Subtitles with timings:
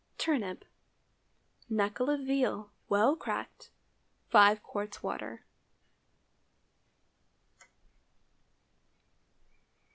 [0.17, 0.65] TURNIP.
[1.69, 3.69] Knuckle of veal, well cracked.
[4.31, 5.03] 5 qts.
[5.03, 5.45] water.